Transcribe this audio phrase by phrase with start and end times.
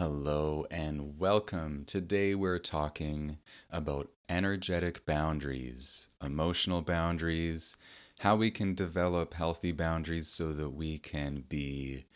[0.00, 1.84] Hello and welcome.
[1.84, 3.36] Today we're talking
[3.68, 7.76] about energetic boundaries, emotional boundaries,
[8.20, 12.06] how we can develop healthy boundaries so that we can be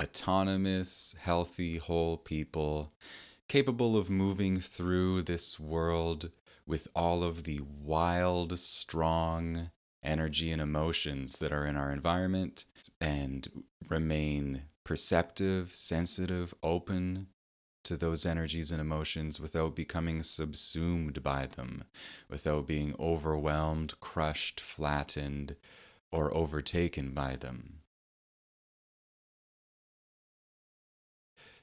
[0.00, 2.94] autonomous, healthy, whole people,
[3.46, 6.30] capable of moving through this world
[6.66, 9.70] with all of the wild, strong
[10.02, 12.64] energy and emotions that are in our environment
[13.02, 17.26] and remain perceptive, sensitive, open
[17.84, 21.84] to those energies and emotions without becoming subsumed by them,
[22.28, 25.56] without being overwhelmed, crushed, flattened,
[26.10, 27.80] or overtaken by them.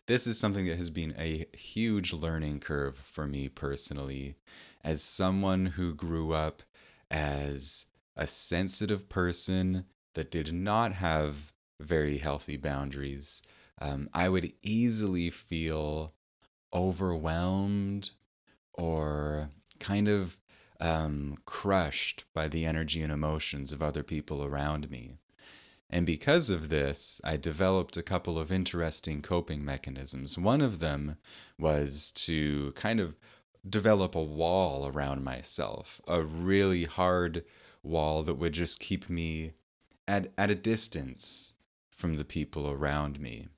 [0.08, 4.36] This is something that has been a huge learning curve for me personally,
[4.84, 6.64] as someone who grew up
[7.10, 7.86] as
[8.16, 9.86] a sensitive person
[10.16, 13.42] that did not have very healthy boundaries
[13.82, 16.14] um, I would easily feel
[16.74, 18.12] overwhelmed
[18.74, 19.50] or
[19.80, 20.38] kind of
[20.80, 25.16] um, crushed by the energy and emotions of other people around me.
[25.90, 30.38] And because of this, I developed a couple of interesting coping mechanisms.
[30.38, 31.18] One of them
[31.60, 33.16] was to kind of
[33.68, 37.44] develop a wall around myself, a really hard
[37.84, 39.54] wall that would just keep me
[40.08, 41.54] at, at a distance
[41.90, 43.50] from the people around me.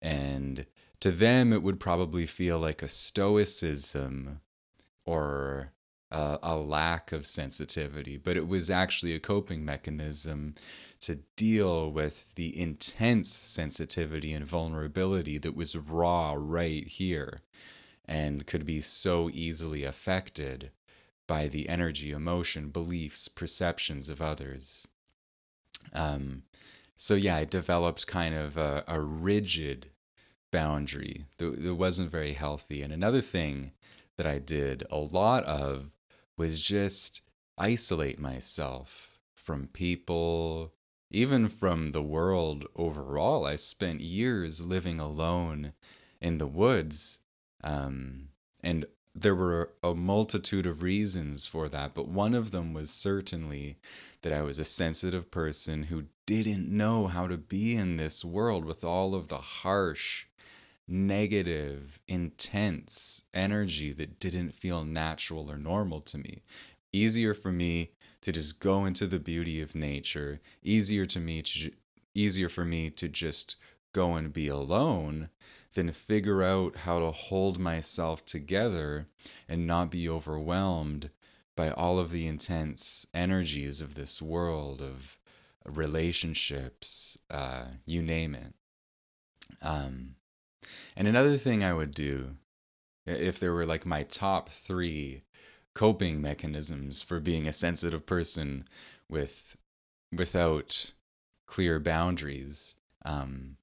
[0.00, 0.66] And
[1.00, 4.40] to them, it would probably feel like a stoicism
[5.04, 5.72] or
[6.10, 10.54] a, a, lack of sensitivity, but it was actually a coping mechanism
[11.00, 17.40] to deal with the intense sensitivity and vulnerability that was raw right here
[18.04, 20.70] and could be so easily affected
[21.26, 24.88] by the energy, emotion, beliefs, perceptions of others.
[25.92, 26.42] Um,
[26.98, 29.86] so yeah, I developed kind of a, a rigid
[30.50, 32.82] boundary that, that wasn't very healthy.
[32.82, 33.72] And another thing
[34.16, 35.94] that I did a lot of
[36.36, 37.22] was just
[37.56, 40.74] isolate myself from people,
[41.10, 43.46] even from the world overall.
[43.46, 45.74] I spent years living alone
[46.20, 47.20] in the woods.
[47.62, 48.30] Um,
[48.60, 48.86] and
[49.20, 53.76] there were a multitude of reasons for that, but one of them was certainly
[54.22, 58.64] that I was a sensitive person who didn't know how to be in this world
[58.64, 60.26] with all of the harsh,
[60.86, 66.42] negative, intense energy that didn't feel natural or normal to me.
[66.92, 67.90] Easier for me
[68.20, 71.72] to just go into the beauty of nature, easier to me to
[72.14, 73.56] easier for me to just
[73.92, 75.28] go and be alone
[75.78, 79.06] than figure out how to hold myself together
[79.48, 81.08] and not be overwhelmed
[81.54, 85.18] by all of the intense energies of this world of
[85.64, 88.54] relationships, uh, you name it.
[89.62, 90.16] Um,
[90.96, 92.30] and another thing I would do,
[93.06, 95.22] if there were like my top three
[95.76, 98.64] coping mechanisms for being a sensitive person
[99.08, 99.56] with
[100.12, 100.92] without
[101.46, 102.74] clear boundaries,
[103.04, 103.58] um,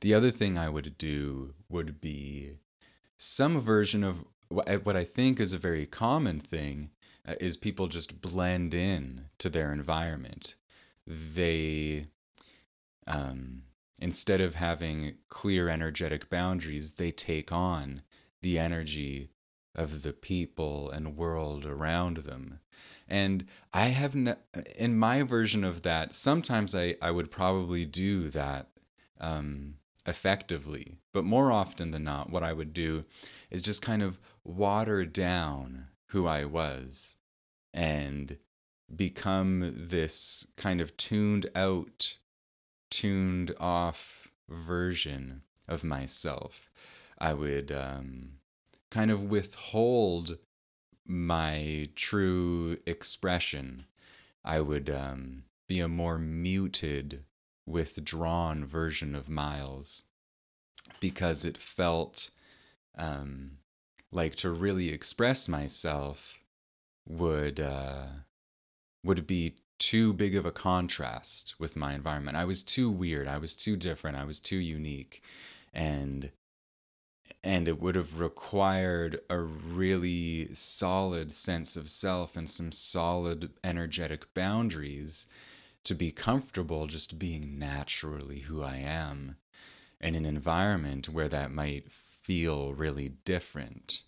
[0.00, 2.58] the other thing I would do would be
[3.16, 6.90] some version of what I think is a very common thing
[7.26, 10.56] uh, is people just blend in to their environment.
[11.06, 12.06] They,
[13.06, 13.62] um,
[14.00, 18.02] instead of having clear energetic boundaries, they take on
[18.42, 19.30] the energy
[19.74, 22.60] of the people and world around them.
[23.08, 24.36] And I have, no,
[24.78, 28.68] in my version of that, sometimes I, I would probably do that
[29.24, 29.76] um,
[30.06, 30.98] effectively.
[31.12, 33.04] But more often than not, what I would do
[33.50, 37.16] is just kind of water down who I was
[37.72, 38.36] and
[38.94, 42.18] become this kind of tuned out,
[42.90, 46.70] tuned off version of myself.
[47.18, 48.34] I would um,
[48.90, 50.38] kind of withhold
[51.06, 53.86] my true expression.
[54.44, 57.24] I would um, be a more muted
[57.66, 60.06] withdrawn version of Miles
[61.00, 62.30] because it felt
[62.96, 63.58] um,
[64.12, 66.38] like to really express myself
[67.06, 68.06] would uh,
[69.02, 72.36] would be too big of a contrast with my environment.
[72.36, 73.28] I was too weird.
[73.28, 74.16] I was too different.
[74.16, 75.22] I was too unique,
[75.72, 76.30] and
[77.42, 84.32] and it would have required a really solid sense of self and some solid energetic
[84.34, 85.26] boundaries
[85.84, 89.36] to be comfortable just being naturally who I am
[90.00, 94.02] in an environment where that might feel really different.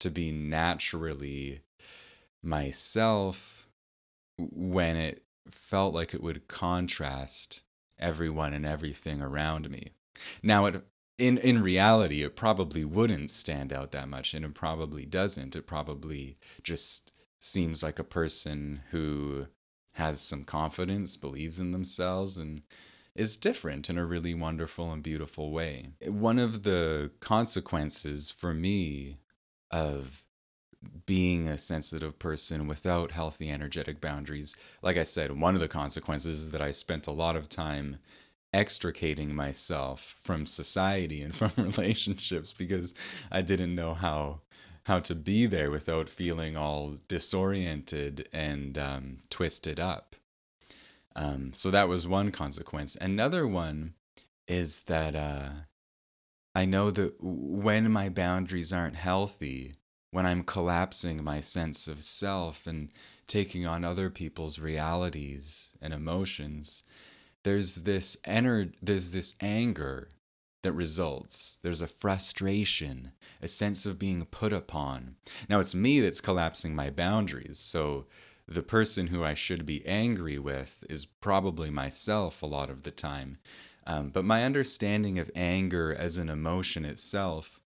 [0.00, 1.60] To be naturally
[2.42, 3.68] myself
[4.36, 7.62] when it felt like it would contrast
[7.98, 9.90] everyone and everything around me.
[10.42, 10.84] Now, it
[11.18, 15.66] in in reality it probably wouldn't stand out that much and it probably doesn't it
[15.66, 19.46] probably just seems like a person who
[19.94, 22.62] has some confidence believes in themselves and
[23.14, 25.90] is different in a really wonderful and beautiful way.
[26.06, 29.18] One of the consequences for me
[29.70, 30.24] of
[31.06, 36.40] being a sensitive person without healthy energetic boundaries like i said one of the consequences
[36.40, 37.98] is that i spent a lot of time
[38.52, 42.94] extricating myself from society and from relationships because
[43.30, 44.40] I didn't know how
[44.86, 50.16] how to be there without feeling all disoriented and um, twisted up.
[51.14, 52.96] Um, so that was one consequence.
[52.96, 53.94] Another one
[54.48, 55.50] is that uh,
[56.54, 59.74] I know that when my boundaries aren't healthy,
[60.10, 62.90] when I'm collapsing my sense of self and
[63.26, 66.82] taking on other people's realities and emotions,
[67.44, 70.08] there's this ener- there's this anger
[70.62, 71.58] that results.
[71.62, 75.16] There's a frustration, a sense of being put upon.
[75.48, 77.58] Now it's me that's collapsing my boundaries.
[77.58, 78.06] So
[78.46, 82.90] the person who I should be angry with is probably myself a lot of the
[82.90, 83.38] time.
[83.86, 87.60] Um, but my understanding of anger as an emotion itself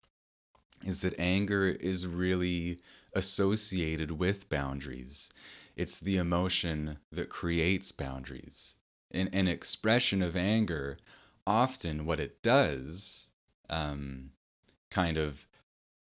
[0.84, 2.78] is that anger is really
[3.14, 5.30] associated with boundaries.
[5.74, 8.76] It's the emotion that creates boundaries
[9.16, 10.98] an, an expression of anger,
[11.46, 13.28] often what it does,
[13.70, 14.30] um,
[14.90, 15.48] kind of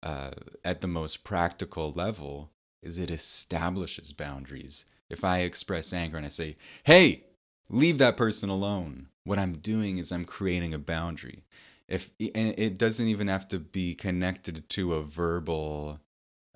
[0.02, 0.32] uh,
[0.64, 2.52] at the most practical level,
[2.82, 4.86] is it establishes boundaries.
[5.10, 7.24] If I express anger and I say, hey,
[7.70, 11.44] leave that person alone, what I'm doing is I'm creating a boundary.
[11.88, 16.00] If and it doesn't even have to be connected to a verbal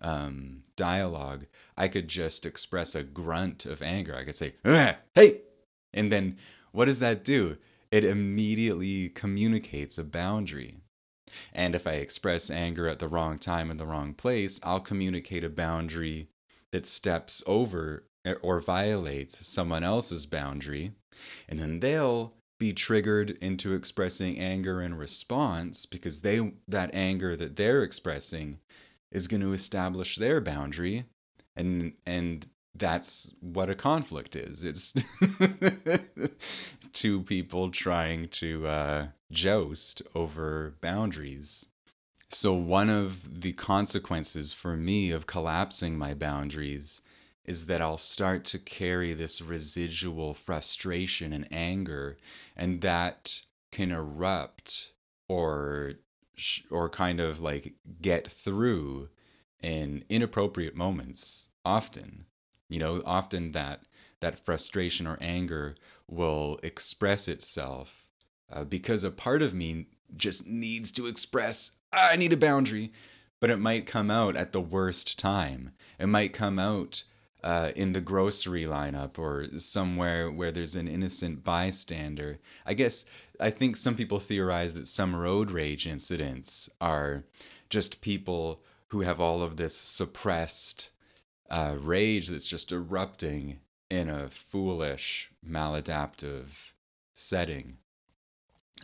[0.01, 1.45] um, dialogue.
[1.75, 4.15] I could just express a grunt of anger.
[4.15, 5.41] I could say, "Hey,
[5.93, 6.37] and then
[6.71, 7.57] what does that do?
[7.91, 10.77] It immediately communicates a boundary.
[11.53, 15.43] And if I express anger at the wrong time in the wrong place, I'll communicate
[15.43, 16.29] a boundary
[16.71, 18.05] that steps over
[18.41, 20.91] or violates someone else's boundary.
[21.47, 27.55] And then they'll be triggered into expressing anger in response because they that anger that
[27.55, 28.59] they're expressing
[29.11, 31.05] is going to establish their boundary
[31.55, 34.63] and and that's what a conflict is.
[34.63, 34.93] It's
[36.97, 41.67] two people trying to uh, joust over boundaries.
[42.29, 47.01] So, one of the consequences for me of collapsing my boundaries
[47.45, 52.17] is that I'll start to carry this residual frustration and anger,
[52.55, 54.93] and that can erupt
[55.29, 55.93] or
[56.71, 59.09] or kind of like get through
[59.61, 62.25] in inappropriate moments often
[62.69, 63.81] you know, often that
[64.19, 65.75] that frustration or anger
[66.07, 68.07] will express itself
[68.51, 72.91] uh, because a part of me just needs to express ah, I need a boundary,
[73.39, 75.71] but it might come out at the worst time.
[75.99, 77.03] It might come out
[77.43, 82.39] uh, in the grocery lineup or somewhere where there's an innocent bystander.
[82.65, 83.05] I guess
[83.39, 87.23] I think some people theorize that some road rage incidents are
[87.69, 90.89] just people who have all of this suppressed
[91.49, 96.73] uh, rage that's just erupting in a foolish, maladaptive
[97.13, 97.77] setting.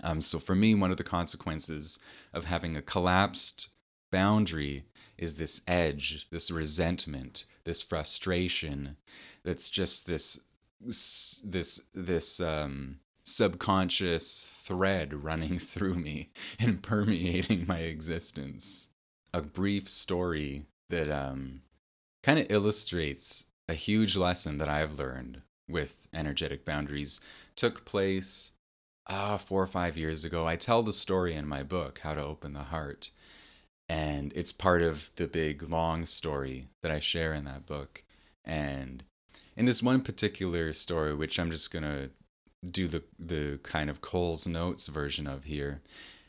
[0.04, 2.00] Um, so for me, one of the consequences
[2.34, 3.70] of having a collapsed
[4.12, 4.86] boundary
[5.18, 8.98] is this edge, this resentment, this frustration.
[9.44, 10.39] That's just this
[10.86, 18.89] this this um, subconscious thread running through me and permeating my existence.
[19.34, 21.62] A brief story that um,
[22.22, 27.20] kind of illustrates a huge lesson that I've learned with energetic boundaries
[27.56, 28.51] took place
[29.08, 30.48] uh, four or five years ago.
[30.48, 33.10] I tell the story in my book, How to Open the Heart.
[33.89, 38.03] And it's part of the big long story that I share in that book.
[38.46, 39.03] And
[39.58, 42.12] in this one particular story, which I'm just going to
[42.70, 45.82] do the, the kind of Cole's Notes version of here,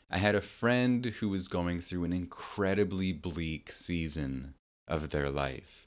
[0.09, 4.55] I had a friend who was going through an incredibly bleak season
[4.87, 5.84] of their life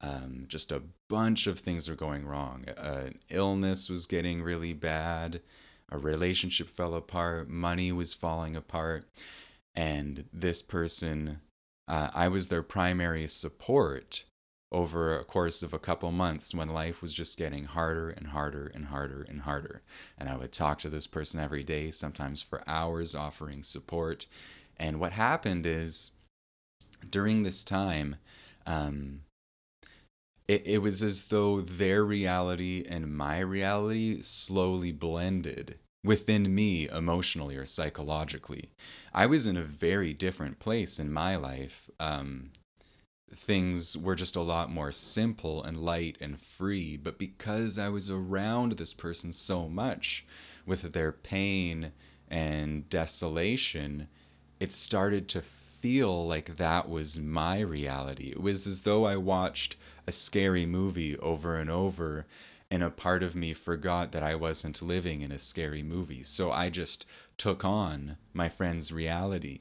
[0.00, 2.64] um, just a bunch of things were going wrong.
[2.76, 5.40] Uh, illness was getting really bad.
[5.90, 7.48] A relationship fell apart.
[7.48, 9.04] Money was falling apart.
[9.74, 11.40] And this person,
[11.88, 14.24] uh, I was their primary support
[14.72, 18.70] over a course of a couple months when life was just getting harder and harder
[18.74, 19.82] and harder and harder.
[20.18, 24.26] And I would talk to this person every day, sometimes for hours, offering support.
[24.76, 26.12] And what happened is
[27.08, 28.16] during this time,
[28.66, 29.20] um,
[30.48, 37.56] it, it was as though their reality and my reality slowly blended within me emotionally
[37.56, 38.70] or psychologically.
[39.12, 41.90] I was in a very different place in my life.
[41.98, 42.50] Um,
[43.34, 46.96] things were just a lot more simple and light and free.
[46.96, 50.24] But because I was around this person so much
[50.64, 51.92] with their pain
[52.28, 54.08] and desolation,
[54.60, 58.30] it started to feel like that was my reality.
[58.30, 59.76] It was as though I watched
[60.06, 62.26] a scary movie over and over,
[62.70, 66.22] and a part of me forgot that I wasn't living in a scary movie.
[66.22, 67.06] So I just
[67.38, 69.60] took on my friend's reality.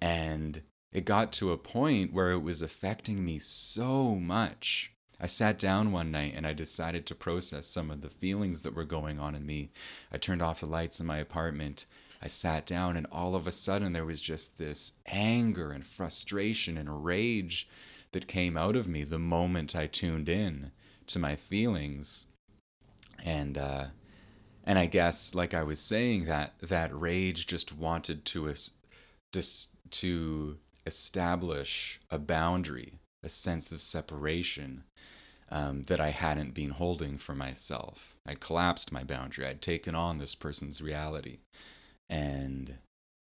[0.00, 4.92] And it got to a point where it was affecting me so much.
[5.20, 8.74] I sat down one night and I decided to process some of the feelings that
[8.74, 9.70] were going on in me.
[10.12, 11.86] I turned off the lights in my apartment.
[12.22, 16.76] I sat down, and all of a sudden, there was just this anger and frustration
[16.76, 17.68] and rage
[18.12, 20.72] that came out of me the moment I tuned in
[21.08, 22.26] to my feelings.
[23.24, 23.86] And, uh,
[24.64, 28.52] and I guess, like I was saying, that that rage just wanted to,
[29.32, 34.84] just to establish a boundary, a sense of separation
[35.50, 38.16] um, that I hadn't been holding for myself.
[38.26, 39.46] I'd collapsed my boundary.
[39.46, 41.38] I'd taken on this person's reality.
[42.08, 42.76] And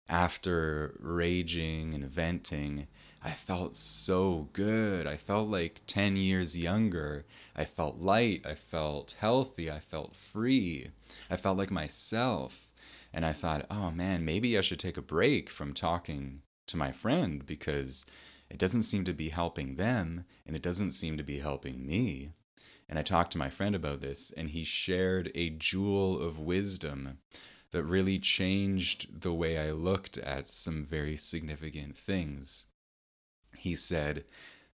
[0.08, 2.88] after raging and venting,
[3.26, 5.08] I felt so good.
[5.08, 7.26] I felt like 10 years younger.
[7.56, 8.46] I felt light.
[8.46, 9.72] I felt healthy.
[9.72, 10.90] I felt free.
[11.30, 12.70] I felt like myself.
[13.14, 16.92] And I thought, oh man, maybe I should take a break from talking to my
[16.92, 18.06] friend because
[18.50, 22.32] it doesn't seem to be helping them and it doesn't seem to be helping me.
[22.90, 27.20] And I talked to my friend about this, and he shared a jewel of wisdom
[27.72, 32.66] that really changed the way I looked at some very significant things.
[33.58, 34.26] He said,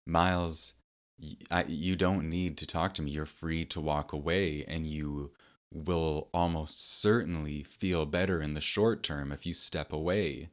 [0.06, 0.74] Miles,
[1.18, 3.10] you don't need to talk to me.
[3.10, 5.32] You're free to walk away, and you
[5.72, 10.50] will almost certainly feel better in the short term if you step away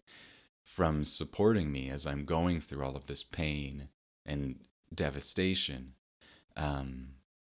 [0.63, 3.89] from supporting me as I'm going through all of this pain
[4.25, 4.59] and
[4.93, 5.93] devastation.
[6.55, 7.13] Um,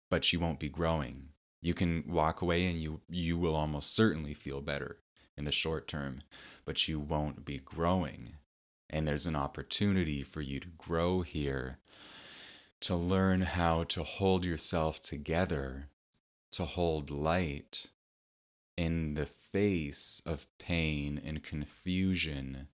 [0.09, 1.29] but you won't be growing.
[1.61, 4.97] You can walk away and you you will almost certainly feel better
[5.37, 6.19] in the short term,
[6.65, 8.35] but you won't be growing.
[8.93, 11.79] And there's an opportunity for you to grow here
[12.81, 15.87] to learn how to hold yourself together,
[16.51, 17.87] to hold light
[18.77, 22.67] in the face of pain and confusion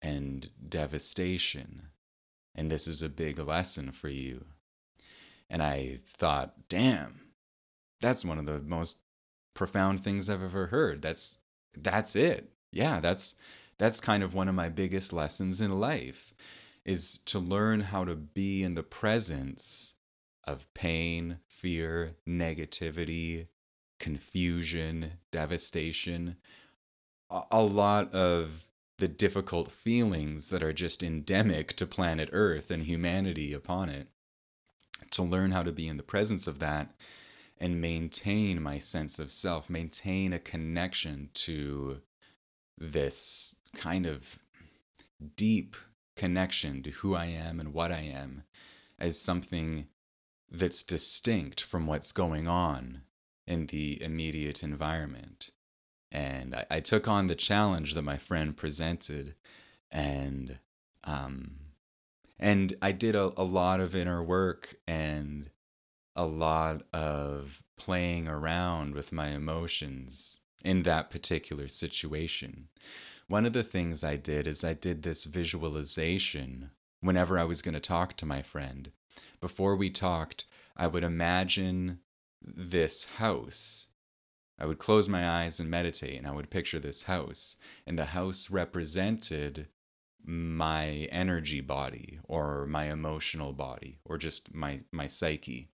[0.00, 1.88] and devastation.
[2.54, 4.46] And this is a big lesson for you.
[5.50, 7.32] And I thought, damn,
[8.00, 9.00] that's one of the most
[9.52, 11.02] profound things I've ever heard.
[11.02, 11.36] That's
[11.76, 12.52] that's it.
[12.72, 13.34] Yeah, that's
[13.80, 16.34] that's kind of one of my biggest lessons in life
[16.84, 19.94] is to learn how to be in the presence
[20.44, 23.46] of pain, fear, negativity,
[23.98, 26.36] confusion, devastation,
[27.50, 28.66] a lot of
[28.98, 34.08] the difficult feelings that are just endemic to planet Earth and humanity upon it.
[35.12, 36.94] To learn how to be in the presence of that
[37.56, 42.02] and maintain my sense of self, maintain a connection to
[42.76, 44.38] this kind of
[45.36, 45.76] deep
[46.16, 48.44] connection to who I am and what I am
[48.98, 49.86] as something
[50.50, 53.02] that's distinct from what's going on
[53.46, 55.50] in the immediate environment
[56.12, 59.34] and I, I took on the challenge that my friend presented
[59.90, 60.58] and
[61.04, 61.56] um
[62.38, 65.50] and I did a, a lot of inner work and
[66.16, 72.68] a lot of playing around with my emotions in that particular situation.
[73.30, 77.74] One of the things I did is I did this visualization whenever I was going
[77.74, 78.90] to talk to my friend.
[79.40, 80.46] Before we talked,
[80.76, 82.00] I would imagine
[82.42, 83.86] this house
[84.58, 87.56] I would close my eyes and meditate, and I would picture this house.
[87.86, 89.68] And the house represented
[90.22, 95.68] my energy body or my emotional body or just my, my psyche.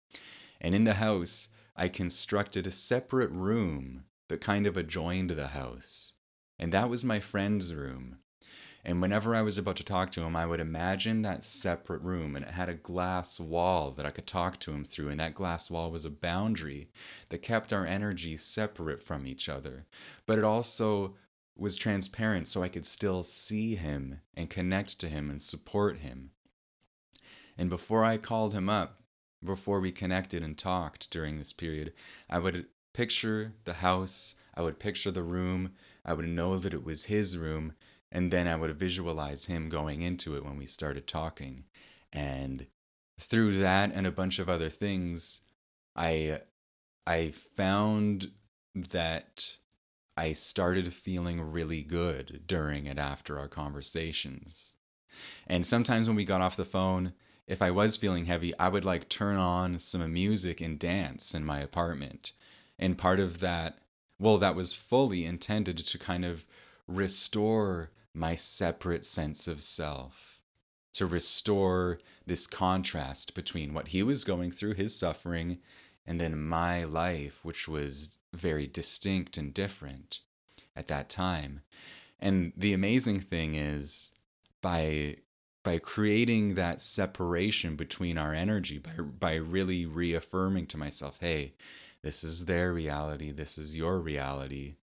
[0.60, 6.16] And in the house, I constructed a separate room that kind of adjoined the house.
[6.60, 8.18] And that was my friend's room.
[8.86, 12.36] And whenever I was about to talk to him, I would imagine that separate room,
[12.36, 15.08] and it had a glass wall that I could talk to him through.
[15.10, 16.90] And that glass wall was a boundary
[17.30, 19.86] that kept our energy separate from each other.
[20.26, 21.16] But it also
[21.56, 26.32] was transparent so I could still see him and connect to him and support him.
[27.58, 29.02] And before I called him up,
[29.44, 31.94] before we connected and talked during this period,
[32.30, 35.74] I would picture the house, I would picture the room,
[36.06, 37.74] I would know that it was his room,
[38.12, 41.66] and then I would visualize him going into it when we started talking.
[42.12, 42.68] And
[43.20, 45.42] through that and a bunch of other things,
[45.96, 46.42] I
[47.06, 48.32] I found
[48.76, 49.58] that
[50.16, 54.76] I started feeling really good during and after our conversations.
[55.48, 57.14] And sometimes when we got off the phone,
[57.48, 61.44] if I was feeling heavy, I would like turn on some music and dance in
[61.44, 62.34] my apartment.
[62.80, 63.80] And part of that,
[64.20, 66.46] well, that was fully intended to kind of
[66.88, 70.40] restore my separate sense of self,
[70.94, 75.60] to restore this contrast between what he was going through, his suffering,
[76.06, 80.20] and then my life, which was very distinct and different
[80.76, 81.62] at that time.
[82.20, 84.12] And the amazing thing is
[84.62, 85.18] by
[85.64, 91.54] by creating that separation between our energy by by really reaffirming to myself hey
[92.04, 94.76] this is their reality this is your reality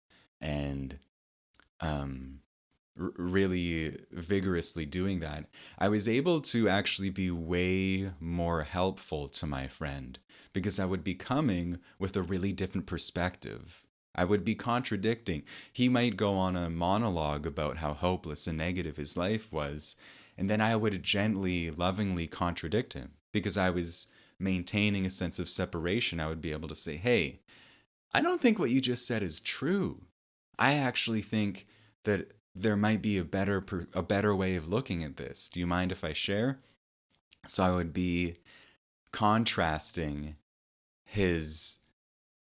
[0.41, 0.99] and
[1.81, 2.41] um
[2.99, 5.47] r- really vigorously doing that
[5.79, 10.19] i was able to actually be way more helpful to my friend
[10.53, 13.85] because i would be coming with a really different perspective
[14.19, 15.45] I would be contradicting.
[15.73, 19.95] He might go on a monologue about how hopeless and negative his life was,
[20.37, 24.09] and then I would gently, lovingly contradict him because I was
[24.39, 26.21] maintaining a sense of separation.
[26.21, 27.41] I would be able to say, hey,
[28.13, 30.03] I don't think what you just said is true.
[30.59, 31.67] I actually think
[32.05, 33.65] that there might be a better
[33.95, 35.49] a better way of looking at this.
[35.49, 36.59] Do you mind if I share?
[37.47, 38.37] So I would be
[39.13, 40.37] contrasting
[41.05, 41.79] his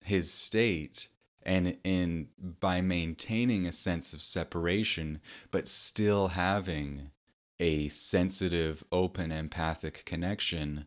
[0.03, 1.09] his state
[1.43, 5.19] and in by maintaining a sense of separation
[5.51, 7.11] but still having
[7.59, 10.85] a sensitive, open, empathic connection,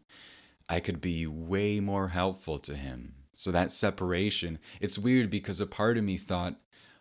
[0.69, 3.15] I could be way more helpful to him.
[3.33, 6.61] So that separation, it's weird because a part of me thought,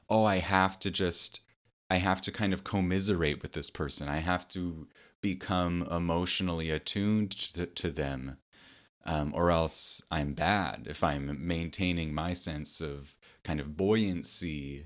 [0.09, 1.41] oh, I have to just,
[1.89, 4.07] I have to kind of commiserate with this person.
[4.07, 4.88] I have to
[5.21, 8.38] become emotionally attuned to, to them,
[9.05, 14.86] um, or else I'm bad if I'm maintaining my sense of kind of buoyancy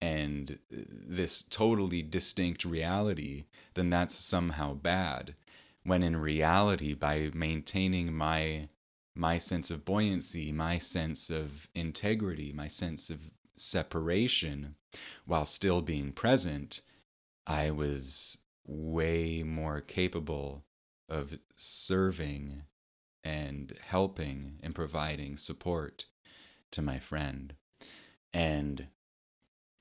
[0.00, 5.34] and this totally distinct reality, then that's somehow bad.
[5.86, 8.68] When in reality, by maintaining my
[9.14, 14.74] my sense of buoyancy, my sense of integrity, my sense of separation,
[15.24, 16.82] while still being present,
[17.46, 20.64] I was way more capable
[21.08, 22.64] of serving
[23.22, 26.06] and helping and providing support
[26.72, 27.54] to my friend.
[28.34, 28.88] And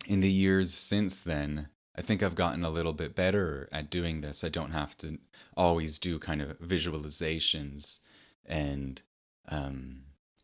[0.06, 4.22] in the years since then, I think I've gotten a little bit better at doing
[4.22, 4.44] this.
[4.44, 5.18] I don't have to
[5.56, 8.00] always do kind of visualizations
[8.46, 9.02] and
[9.48, 10.04] um,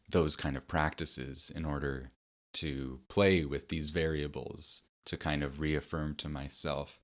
[0.10, 2.12] those kind of practices in order
[2.54, 7.00] to play with these variables to kind of reaffirm to myself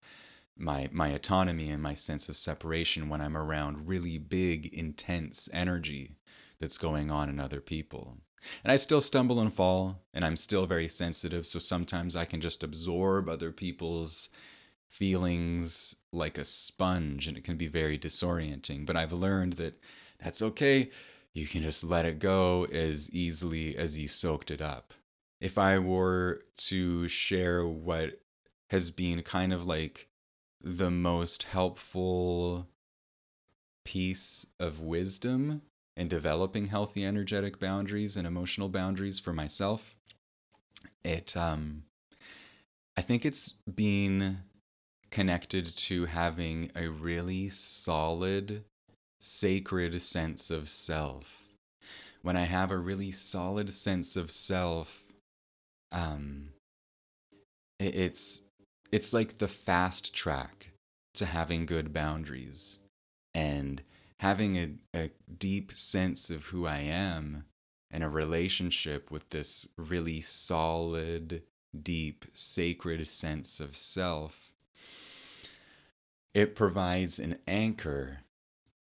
[0.60, 6.16] my my autonomy and my sense of separation when I'm around really big intense energy
[6.60, 8.18] that's going on in other people.
[8.64, 11.46] And I still stumble and fall, and I'm still very sensitive.
[11.46, 14.30] So sometimes I can just absorb other people's
[14.88, 18.86] feelings like a sponge, and it can be very disorienting.
[18.86, 19.82] But I've learned that
[20.20, 20.90] that's okay.
[21.34, 24.94] You can just let it go as easily as you soaked it up.
[25.40, 28.22] If I were to share what
[28.72, 30.08] has been kind of like
[30.62, 32.68] the most helpful
[33.86, 35.62] piece of wisdom
[35.98, 39.98] in developing healthy energetic boundaries and emotional boundaries for myself.
[41.04, 41.84] It um
[42.98, 44.38] i think it's being
[45.12, 48.64] connected to having a really solid
[49.20, 51.48] sacred sense of self.
[52.22, 55.04] When i have a really solid sense of self
[55.92, 56.50] um
[57.80, 58.42] it's
[58.92, 60.70] it's like the fast track
[61.16, 62.80] to having good boundaries.
[63.34, 63.82] And
[64.20, 67.46] having a, a deep sense of who I am
[67.92, 71.44] and a relationship with this really solid,
[71.80, 74.52] deep, sacred sense of self,
[76.34, 78.20] it provides an anchor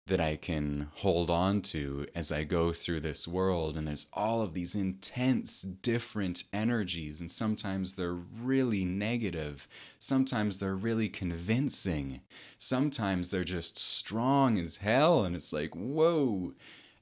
[0.07, 3.77] that I can hold on to as I go through this world.
[3.77, 7.21] And there's all of these intense, different energies.
[7.21, 9.69] And sometimes they're really negative.
[9.99, 12.23] Sometimes they're really convincing.
[12.59, 15.25] Sometimes they're just strong as hell.
[15.25, 16.55] And it's like, whoa.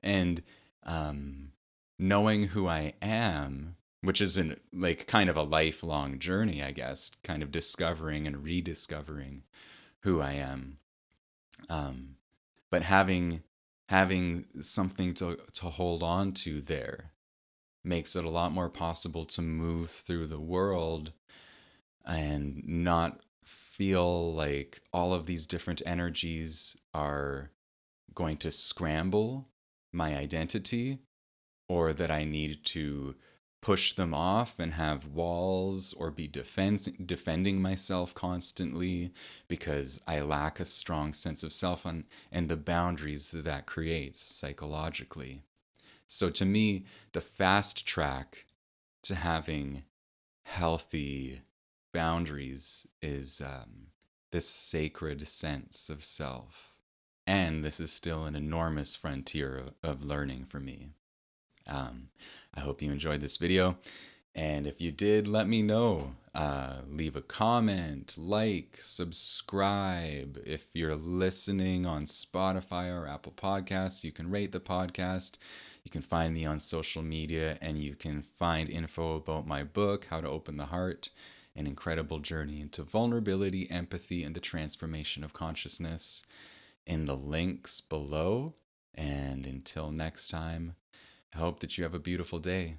[0.03, 0.43] And
[0.85, 1.53] um,
[1.99, 7.11] knowing who I am, which is an, like kind of a lifelong journey, I guess,
[7.25, 9.45] kind of discovering and rediscovering
[10.01, 10.79] who I am.
[11.69, 12.18] Um,
[12.71, 13.43] but having
[13.89, 17.13] having something to to hold on to there
[17.85, 21.13] makes it a lot more possible to move through the world
[22.05, 27.51] and not feel like all of these different energies are
[28.15, 29.49] going to scramble
[29.93, 30.99] my identity
[31.69, 33.15] or that I need to
[33.61, 39.13] push them off and have walls or be defense, defending myself constantly
[39.49, 44.21] because I lack a strong sense of self and, and the boundaries that that creates
[44.21, 45.43] psychologically.
[46.07, 48.47] So, to me, the fast track
[49.03, 49.83] to having
[50.45, 51.43] healthy
[51.93, 53.89] boundaries is um,
[54.31, 56.75] this sacred sense of self.
[57.27, 60.93] And this is still an enormous frontier of, of learning for me.
[61.69, 62.09] Um,
[62.55, 63.77] I hope you enjoyed this video.
[64.35, 66.15] And if you did, let me know.
[66.35, 70.41] Uh, leave a comment, like, subscribe.
[70.47, 75.39] If you're listening on Spotify or Apple Podcasts, you can rate the podcast.
[75.83, 80.07] You can find me on social media and you can find info about my book,
[80.11, 81.11] How to Open the Heart
[81.57, 86.23] An Incredible Journey into Vulnerability, Empathy, and the Transformation of Consciousness
[86.87, 88.55] in the links below.
[88.95, 90.75] And until next time,
[91.35, 92.79] I hope that you have a beautiful day.